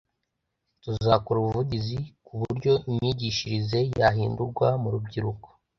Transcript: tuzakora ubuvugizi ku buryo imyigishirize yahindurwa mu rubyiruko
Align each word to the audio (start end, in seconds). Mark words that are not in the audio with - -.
tuzakora 0.83 1.37
ubuvugizi 1.39 1.97
ku 2.25 2.33
buryo 2.41 2.71
imyigishirize 2.89 3.79
yahindurwa 3.99 4.67
mu 4.81 4.89
rubyiruko 4.93 5.47